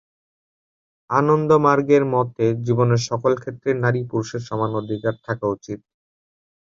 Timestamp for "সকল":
3.09-3.31